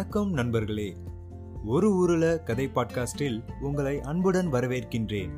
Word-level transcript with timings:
வணக்கம் 0.00 0.32
நண்பர்களே. 0.32 0.96
ஒரு 1.64 1.94
ஊருல 1.94 2.38
கதை 2.38 2.70
பாட்காஸ்டில் 2.74 3.42
உங்களை 3.60 4.00
அன்புடன் 4.00 4.52
வரவேற்கின்றேன். 4.52 5.30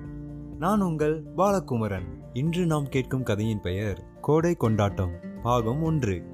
நான் 0.58 0.80
உங்கள் 0.80 1.22
பாலகுமரன். 1.36 2.04
இன்று 2.32 2.66
நாம் 2.66 2.88
கேட்கும் 2.88 3.22
கதையின் 3.22 3.60
பெயர் 3.60 4.04
கோடை 4.20 4.54
கொண்டாட்டம் 4.54 5.10
பாகம் 5.42 5.82
ஒன்று. 5.82 6.30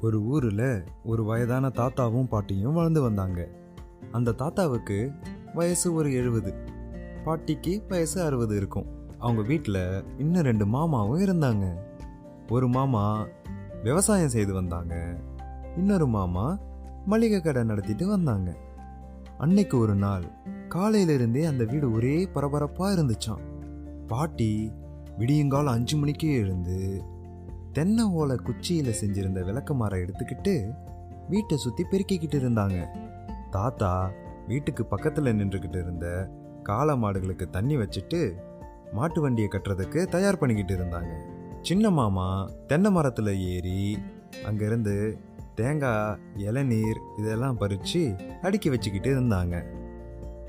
ஒரு 0.00 0.22
ஊர்ல 0.22 0.84
ஒரு 1.04 1.24
வயதான 1.24 1.68
தாத்தாவும் 1.68 2.28
பாட்டியும் 2.28 2.72
வளர்ந்து 2.72 3.02
வந்தாங்க. 3.02 3.48
அந்த 4.12 4.32
தாத்தாவுக்கு 4.32 5.12
வயசு 5.54 5.94
ஒரு 5.94 6.12
எழுபது 6.12 6.54
பாட்டிக்கு 7.24 7.82
வயசு 7.88 8.22
அறுபது 8.22 8.56
இருக்கும். 8.56 8.86
அவங்க 9.18 9.42
வீட்டில் 9.42 10.04
இன்னும் 10.18 10.42
ரெண்டு 10.42 10.66
மாமாவும் 10.66 11.20
இருந்தாங்க. 11.20 11.74
ஒரு 12.50 12.68
மாமா 12.68 13.26
விவசாயம் 13.82 14.28
செய்து 14.28 14.54
வந்தாங்க. 14.54 15.20
இன்னொரு 15.76 16.06
மாமா 16.06 16.58
மளிகை 17.06 17.40
கடை 17.40 17.64
நடத்திட்டு 17.64 18.06
வந்தாங்க. 18.06 18.56
அன்னைக்கு 19.38 19.78
ஒரு 19.78 19.94
நாள் 19.94 20.24
காலையிலிருந்தே 20.68 21.44
அந்த 21.44 21.64
வீடு 21.64 21.92
ஒரே 21.92 22.26
பரபரப்பாக 22.26 23.02
இருந்துச்சாம். 23.02 23.42
பாட்டி 24.06 24.72
விடியங்காலம் 25.18 25.72
அஞ்சு 25.72 25.96
மணிக்கே 25.96 26.34
எழுந்து 26.34 27.02
தென்னை 27.72 28.04
ஓலை 28.04 28.36
குச்சியில் 28.36 28.94
செஞ்சிருந்த 29.00 29.72
மரம் 29.72 29.98
எடுத்துக்கிட்டு 29.98 30.74
வீட்டை 31.28 31.56
சுற்றி 31.56 31.84
பெருக்கிக்கிட்டு 31.84 32.38
இருந்தாங்க. 32.38 32.86
தாத்தா 33.50 34.10
வீட்டுக்கு 34.48 34.84
பக்கத்தில் 34.84 35.24
நின்றுக்கிட்டு 35.24 35.80
இருந்த 35.80 36.30
காளை 36.62 37.02
மாடுகளுக்கு 37.02 37.50
தண்ணி 37.50 37.76
வச்சுட்டு 37.76 38.32
மாட்டு 38.92 39.20
வண்டியை 39.20 39.50
கட்டுறதுக்கு 39.50 40.06
தயார் 40.06 40.38
பண்ணிக்கிட்டு 40.38 40.84
இருந்தாங்க. 40.84 41.12
சின்ன 41.62 41.90
மாமா 41.90 42.50
தென்னை 42.66 42.90
மரத்தில் 42.90 43.38
ஏறி 43.38 43.98
அங்கேருந்து 44.44 45.18
தேங்காய் 45.54 46.18
இளநீர் 46.36 47.00
இதெல்லாம் 47.18 47.56
பறித்து 47.56 48.14
அடுக்கி 48.42 48.70
வச்சுக்கிட்டு 48.70 49.20
இருந்தாங்க. 49.20 49.64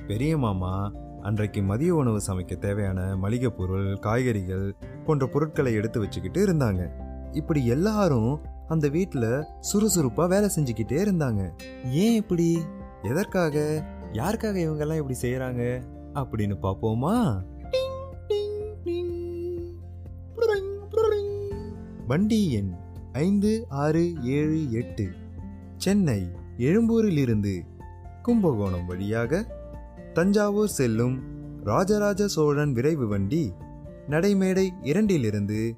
பெரிய 0.07 0.37
மாமா 0.37 0.91
அன்றைக்கு 1.21 1.61
மதிய 1.61 1.95
உணவு 1.95 2.21
சமைக்க 2.27 2.57
தேவையான 2.57 3.15
மளிகை 3.17 3.49
பொருள் 3.49 3.97
காய்கறிகள் 3.97 4.75
போன்ற 5.05 5.27
பொருட்களை 5.27 5.73
எடுத்து 5.73 5.99
வச்சுக்கிட்டு 5.99 6.47
இருந்தாங்க. 6.47 6.89
இப்படி 7.31 7.65
எல்லாரும் 7.65 8.39
அந்த 8.67 8.87
வீட்டில் 8.87 9.43
சுறுசுறுப்பாக 9.59 10.29
வேலை 10.29 10.49
செஞ்சுக்கிட்டே 10.55 11.09
இருந்தாங்க. 11.09 11.51
ஏன் 11.91 12.15
இப்படி? 12.15 12.59
எதற்காக? 13.03 13.85
யாருக்காக 14.11 14.55
இவங்கெல்லாம் 14.67 14.95
இப்படி 14.95 15.17
செய்கிறாங்க 15.21 15.81
அப்படின்னு 16.13 16.55
பார்ப்போமா 16.61 17.41
வண்டி 22.07 22.51
எண் 22.51 22.75
ஐந்து 23.13 23.65
ஆறு 23.69 24.13
ஏழு 24.23 24.71
எட்டு. 24.71 25.09
சென்னை 25.77 26.31
எழும்பூரிலிருந்து 26.57 27.59
கும்பகோணம் 28.21 28.85
வழியாக 28.85 29.45
தஞ்சாவூர் 30.13 30.67
செல்லும் 30.67 31.21
ராஜராஜ 31.63 32.27
சோழன் 32.27 32.73
விரைவு 32.73 33.07
வண்டி 33.07 33.53
நடைமேடை 34.09 34.69
இரண்டிலிருந்து 34.83 35.77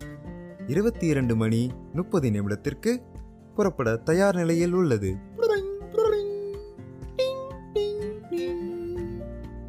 இருபத்தி 0.67 1.07
இரண்டு 1.07 1.35
மணி 1.35 1.71
முப்பது 1.93 2.29
நிமிடத்திற்கு 2.29 3.01
புறப்பட 3.55 3.95
தயார் 3.95 4.35
நிலையில் 4.35 4.73
உள்ளது. 4.73 5.15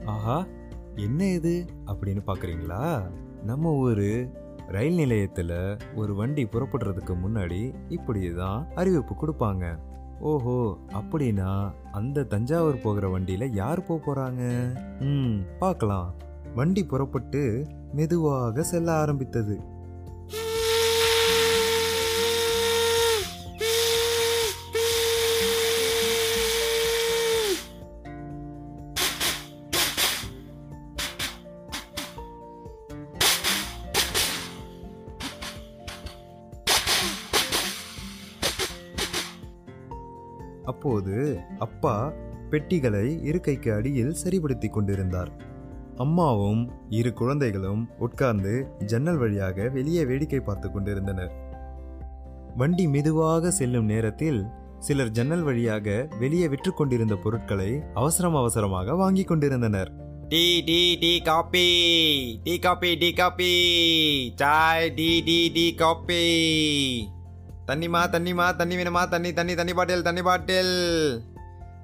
ஆஹா 0.05 0.47
என்ன 0.95 1.29
இது? 1.29 1.65
அப்படின்னு 1.87 2.21
பாக்குறீங்களா 2.27 3.11
நம்ம 3.45 3.73
ஊரு 3.75 4.31
ரயில் 4.69 4.99
நிலையத்துல 4.99 5.81
ஒரு 5.95 6.15
வண்டி 6.15 6.45
புறப்படுறதுக்கு 6.45 7.15
முன்னாடி 7.27 7.75
இப்படி 7.89 8.35
தான் 8.35 8.67
அறிவிப்பு 8.75 9.15
கொடுப்பாங்க. 9.15 9.79
ஓஹோ 10.21 10.77
அப்படின்னா 10.93 11.73
அந்த 11.93 12.23
தஞ்சாவூர் 12.23 12.81
போகிற 12.81 13.19
வண்டியில 13.19 13.49
யார் 13.53 13.85
போக 13.85 14.15
போறாங்க? 14.15 14.73
ம் 15.01 15.39
பார்க்கலாம். 15.59 16.15
வண்டி 16.55 16.85
புறப்பட்டு 16.85 17.67
மெதுவாக 17.93 18.63
செல்ல 18.63 18.93
ஆரம்பித்தது. 18.93 19.61
அப்போது 40.67 41.41
அப்பா 41.59 42.13
பெட்டிகளை 42.51 43.23
இருக்கைக்கு 43.23 43.73
அடியில் 43.73 44.17
சரிபடுத்திக் 44.25 44.73
கொண்டிருந்தார். 44.73 45.31
அம்மாவும் 45.97 46.73
இரு 46.91 47.13
குழந்தைகளும் 47.13 47.89
உட்கார்ந்து 47.99 48.67
ஜன்னல் 48.85 49.17
வழியாக 49.17 49.69
வெளியே 49.69 50.05
வேடிக்கை 50.05 50.41
பார்த்து 50.41 50.71
கொண்டிருந்தனர். 50.71 51.33
வண்டி 52.57 52.89
மெதுவாக 52.89 53.51
செல்லும் 53.51 53.85
நேரத்தில் 53.85 54.47
சிலர் 54.79 55.11
ஜன்னல் 55.11 55.43
வழியாக 55.43 56.09
வெளியே 56.19 56.49
விற்று 56.49 56.75
கொண்டிருந்த 56.75 57.15
பொருட்களை 57.15 57.83
அவசரம் 57.95 58.35
அவசரமாக 58.35 58.95
வாங்கி 58.95 59.25
கொண்டிருந்தனர். 59.25 59.91
Tea 60.29 60.63
tea 60.63 60.97
tea 60.97 61.21
coffee! 61.21 61.69
Tea 62.45 62.59
coffee 62.59 62.97
tea 62.97 63.13
coffee! 63.13 63.53
Sai 64.37 64.91
tea 64.91 65.21
tea 65.21 65.49
tea 65.49 65.75
coffee! 65.75 66.23
தண்ணிமா 67.67 68.01
தண்ணிமா 68.07 68.57
தண்ணி 68.57 68.77
வேணுமா? 68.77 69.09
தண்ணி 69.09 69.33
தண்ணி 69.33 69.55
தண்ணி 69.55 69.75
பாட்டில் 69.75 70.03
தண்ணி 70.03 70.23
பாட்டில். 70.23 70.75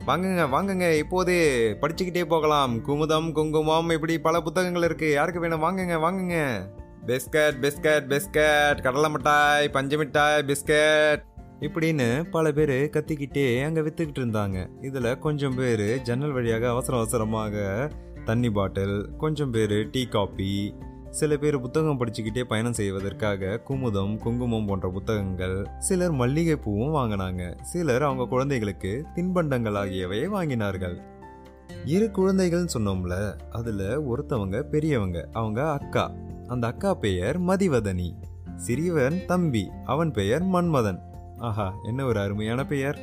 வாங்குங்க 0.06 0.44
வாங்குங்க. 0.54 0.98
இப்போது 0.98 1.34
படிச்சுக்கிட்டே 1.80 2.24
போகலாம். 2.24 2.86
குமுதம் 2.86 3.32
குங்குமம் 3.32 3.90
இப்படி 3.90 4.18
பல 4.18 4.40
புத்தகங்கள் 4.40 4.82
இருக்கு. 4.82 5.12
யாருக்கு 5.12 5.40
வேணும்? 5.40 5.62
வாங்குங்க 5.62 5.96
வாங்குங்க. 6.06 6.60
Biscuit 7.06 7.56
biscuit 7.60 8.06
biscuit. 8.12 8.82
கடலை 8.82 9.10
மிட்டாய் 9.10 9.68
பஞ்சு 9.68 9.98
மிட்டாய் 9.98 10.44
பிஸ்கட். 10.46 11.22
இப்படின்னு 11.60 12.30
பல 12.30 12.52
பேர் 12.52 12.68
கத்திக்கிட்டே 12.68 13.64
அங்கே 13.64 13.80
விற்றுக்கிட்டு 13.80 14.22
இருந்தாங்க. 14.22 14.84
இதில் 14.84 15.18
கொஞ்சம் 15.18 15.54
பேர் 15.54 16.02
ஜன்னல் 16.02 16.32
வழியாக 16.32 16.68
அவசர 16.68 16.98
அவசரமாக 16.98 17.88
தண்ணி 18.24 18.50
பாட்டில் 18.50 19.08
கொஞ்சம் 19.18 19.50
பேர் 19.50 19.90
டீ 19.90 20.06
காப்பி 20.06 20.74
சில 21.12 21.36
பேர் 21.36 21.60
புத்தகம் 21.60 22.00
படிச்சுக்கிட்டே 22.00 22.42
பயணம் 22.42 22.72
செய்வதற்காக 22.72 23.60
குமுதம் 23.68 24.18
குங்குமம் 24.18 24.66
போன்ற 24.66 24.90
புத்தகங்கள். 24.90 25.66
சிலர் 25.78 26.12
மல்லிகை 26.12 26.56
பூவும் 26.56 26.94
வாங்கினாங்க. 26.94 27.60
சிலர் 27.60 28.02
அவங்க 28.02 28.24
குழந்தைகளுக்கு 28.24 29.06
தின்பண்டங்கள் 29.14 29.74
ஆகியவையை 29.74 30.28
வாங்கினார்கள். 30.28 31.02
இரு 31.84 32.10
குழந்தைகள்னு 32.12 32.68
சொன்னோம்ல 32.78 33.38
அதுல 33.50 34.00
ஒருத்தவங்க 34.00 34.62
பெரியவங்க 34.62 35.28
அவங்க 35.32 35.70
அக்கா. 35.70 36.10
அந்த 36.46 36.66
அக்கா 36.66 36.94
பெயர் 36.94 37.40
மதிவதனி. 37.40 38.14
சிறியவன் 38.66 39.24
தம்பி 39.24 39.70
அவன் 39.84 40.10
பெயர் 40.10 40.44
மன்மதன். 40.44 40.98
ஆஹா 41.38 41.74
என்ன 41.84 42.04
ஒரு 42.04 42.20
அருமையான 42.20 42.66
பெயர். 42.66 42.98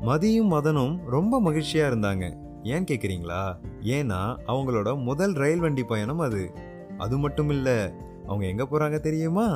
மதியும் 0.00 0.52
மதனும் 0.52 0.98
ரொம்ப 1.04 1.40
மகிழ்ச்சியா 1.40 1.72
இருந்தாங்க. 1.72 2.36
ஏன் 2.62 2.84
கேக்குறீங்களா? 2.84 3.56
ஏன்னா 3.82 4.36
அவங்களோட 4.46 5.02
முதல் 5.02 5.32
ரயில் 5.32 5.60
வண்டி 5.60 5.82
பயணம் 5.82 6.18
அது. 6.18 6.72
அது 7.04 7.16
மட்டும் 7.24 7.50
இல்லை 7.56 7.78
அவங்க 8.26 8.44
எங்கே 8.46 8.64
போகிறாங்க 8.64 8.98
தெரியுமா? 9.06 9.46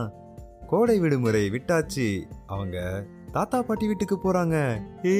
கோடை 0.66 0.96
விடுமுறை 1.02 1.42
விட்டாச்சு. 1.50 2.08
அவங்க 2.46 2.78
தாத்தா 3.32 3.58
பாட்டி 3.62 3.86
வீட்டுக்கு 3.86 4.16
போகிறாங்க 4.16 4.56
ஏ 5.04 5.16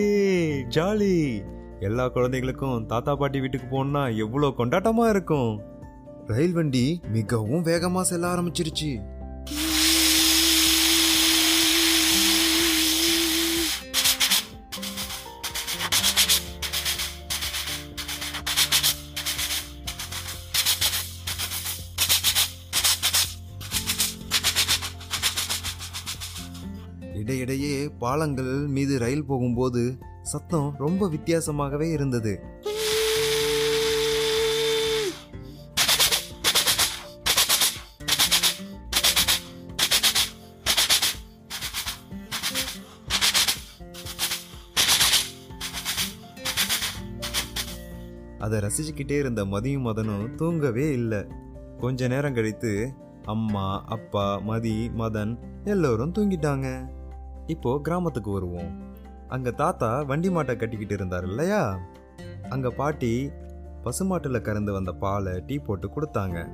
ஜாலி. 0.77 1.15
எல்லா 1.81 2.05
குழந்தைகளுக்கும் 2.09 2.87
தாத்தா 2.87 3.13
பாட்டி 3.17 3.41
வீட்டுக்கு 3.41 3.69
போகணுன்னா 3.71 4.03
எவ்வளோ 4.17 4.49
கொண்டாட்டமாக 4.59 5.13
இருக்கும். 5.15 5.53
ரயில் 6.27 6.57
வண்டி 6.59 6.87
மிகவும் 7.13 7.67
வேகமாக 7.71 8.09
செல்ல 8.11 8.27
ஆரம்பிச்சிருச்சு. 8.35 8.91
இடையிடையே 27.29 27.89
பாலங்கள் 27.89 28.67
மீது 28.67 28.99
ரயில் 28.99 29.25
போகும்போது 29.25 29.99
சத்தம் 30.23 30.75
ரொம்ப 30.79 31.09
வித்தியாசமாகவே 31.09 31.91
இருந்தது. 31.91 32.41
அதை 48.39 48.59
ரசிச்சுக்கிட்டே 48.59 49.19
இருந்த 49.19 49.45
மதியும் 49.45 49.87
மதனும் 49.87 50.35
தூங்கவே 50.35 50.93
இல்லை. 50.93 51.27
கொஞ்ச 51.79 52.09
நேரம் 52.09 52.35
கழித்து 52.35 52.93
அம்மா 53.25 53.85
அப்பா 53.87 54.39
மதி 54.39 54.91
மதன் 54.99 55.39
எல்லோரும் 55.65 56.13
தூங்கிட்டாங்க. 56.13 56.97
இப்போ 57.49 57.81
கிராமத்துக்கு 57.83 58.31
வருவோம். 58.31 58.71
அங்க 59.29 59.51
தாத்தா 59.51 60.03
வண்டி 60.03 60.29
மாட்டை 60.29 60.57
கட்டிக்கிட்டு 60.57 60.95
இருந்தார் 60.95 61.27
இல்லையா? 61.27 61.79
அங்க 62.49 62.71
பாட்டி 62.71 63.31
பசுமாட்டில் 63.85 64.41
கறந்து 64.41 64.73
வந்த 64.73 64.93
பாலை 64.93 65.43
டீ 65.47 65.59
போட்டு 65.59 65.89
கொடுத்தாங்க. 65.89 66.49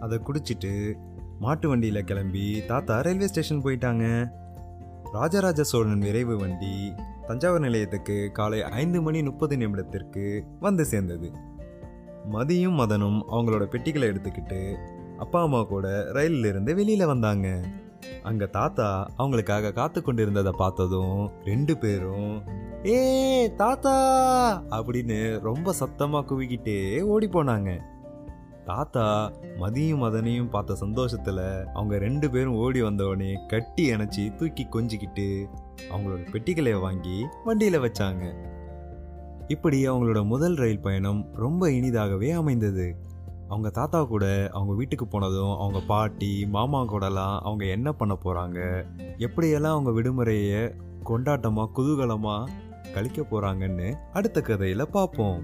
அதை 0.00 0.18
குடிச்சிட்டு 0.18 0.94
மாட்டு 1.38 1.68
வண்டியில் 1.68 2.04
கிளம்பி 2.04 2.66
தாத்தா 2.66 3.00
ரயில்வே 3.00 3.26
ஸ்டேஷன் 3.26 3.62
போயிட்டாங்க. 3.62 4.32
ராஜராஜ 5.12 5.62
சோழன் 5.62 5.98
விரைவு 5.98 6.36
வண்டி 6.36 6.92
தஞ்சாவூர் 7.26 7.60
நிலையத்துக்கு 7.60 8.30
காலை 8.32 8.62
ஐந்து 8.62 9.02
மணி 9.02 9.22
முப்பது 9.22 9.56
நிமிடத்திற்கு 9.56 10.42
வந்து 10.60 10.84
சேர்ந்தது. 10.84 11.32
மதியும் 12.26 12.78
மதனும் 12.78 13.20
அவங்களோட 13.30 13.64
பெட்டிகளை 13.64 14.08
எடுத்துக்கிட்டு 14.08 14.60
அப்பா 15.18 15.42
அம்மா 15.42 15.62
கூட 15.62 16.10
ரயிலில் 16.12 16.44
இருந்து 16.44 17.06
வந்தாங்க. 17.06 17.62
அங்க 18.22 18.46
தாத்தா 18.46 19.10
அவங்களுக்காக 19.18 19.72
காத்து 19.72 20.02
கொண்டிருந்ததை 20.02 20.52
பார்த்ததும் 20.56 21.30
ரெண்டு 21.44 21.78
பேரும் 21.78 22.42
ஏ 22.86 23.52
தாத்தா! 23.54 23.94
அப்படின்னு 24.70 25.40
ரொம்ப 25.40 25.74
சத்தமா 25.80 26.20
குவிக்கிட்டே 26.24 27.02
ஓடி 27.02 27.26
போனாங்க. 27.26 27.80
தாத்தா 28.64 29.32
மதியும் 29.56 30.02
மதனையும் 30.02 30.48
பார்த்த 30.48 30.76
சந்தோஷத்துல 30.80 31.64
அவங்க 31.72 31.98
ரெண்டு 31.98 32.30
பேரும் 32.30 32.54
ஓடி 32.54 32.82
வந்தவொடனே 32.82 33.46
கட்டி 33.48 33.92
அணைச்சி 33.92 34.36
தூக்கி 34.36 34.66
கொஞ்சிக்கிட்டு 34.70 35.46
அவங்களோட 35.90 36.30
பெட்டிகளை 36.30 36.74
வாங்கி 36.74 37.26
வண்டியில 37.46 37.80
வச்சாங்க. 37.80 38.24
இப்படி 39.48 39.88
அவங்களோட 39.88 40.24
முதல் 40.24 40.54
ரயில் 40.54 40.80
பயணம் 40.80 41.28
ரொம்ப 41.32 41.68
இனிதாகவே 41.68 42.32
அமைந்தது. 42.32 43.11
அவங்க 43.52 43.70
தாத்தா 43.70 44.04
கூட 44.04 44.26
அவங்க 44.52 44.74
வீட்டுக்கு 44.74 45.06
போனதும் 45.06 45.54
அவங்க 45.54 45.80
பாட்டி 45.86 46.46
மாமா 46.46 46.80
கூடலாம் 46.82 47.38
அவங்க 47.38 47.64
என்ன 47.64 47.92
பண்ண 47.92 48.16
போகிறாங்க 48.24 48.58
எப்படியெல்லாம் 49.18 49.74
அவங்க 49.74 49.90
விடுமுறையை 49.90 50.62
கொண்டாட்டமாக 51.04 51.72
குதூகலமாக 51.76 52.48
கழிக்க 52.92 53.22
போகிறாங்கன்னு 53.22 53.88
அடுத்த 54.12 54.40
கதையில் 54.40 54.90
பார்ப்போம் 54.90 55.40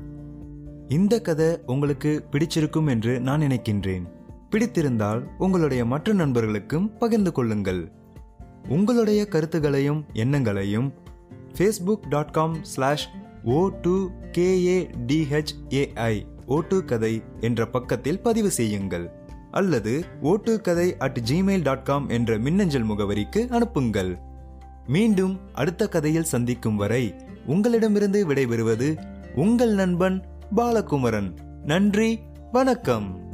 இந்த 0.89 1.21
கதை 1.21 1.49
உங்களுக்கு 1.67 2.13
பிடிச்சிருக்கும் 2.33 2.89
என்று 2.89 3.21
நான் 3.21 3.41
நினைக்கின்றேன். 3.41 4.07
பிடித்திருந்தால் 4.51 5.23
உங்களுடைய 5.39 5.85
மற்ற 5.85 6.13
நண்பர்களுக்கும் 6.13 6.87
பகிர்ந்து 6.99 7.33
கொள்ளுங்கள். 7.33 7.83
உங்களுடைய 8.69 9.27
கருத்துகளையும் 9.27 10.05
எண்ணங்களையும் 10.13 10.89
Facebook 11.55 12.09
dot 12.09 12.33
com 12.33 12.57
slash 12.65 13.07
O 13.45 13.69
two 13.83 13.95
K A D H A I 14.33 16.15
ஓட்டு 16.49 16.85
கதை 16.85 17.23
என்ற 17.41 17.67
பக்கத்தில் 17.67 18.23
பதிவு 18.23 18.51
செய்யுங்கள். 18.51 19.11
அல்லது 19.51 20.05
ஓட்டு 20.23 20.61
கதை 20.61 20.97
அட் 20.97 21.19
ஜிமெயில் 21.31 21.63
டாட் 21.63 21.85
காம் 21.85 22.09
என்ற 22.09 22.39
மின்னஞ்சல் 22.39 22.87
முகவரிக்கு 22.87 23.51
அனுப்புங்கள். 23.51 24.19
மீண்டும் 24.87 25.41
அடுத்த 25.53 25.89
கதையில் 25.89 26.31
சந்திக்கும் 26.35 26.77
வரை 26.77 27.15
உங்களிடமிருந்து 27.47 28.29
விடைபெறுவது 28.29 28.97
உங்கள் 29.35 29.75
நண்பன் 29.75 30.25
பாலகுமரன். 30.57 31.35
நன்றி 31.65 32.19
வணக்கம். 32.53 33.28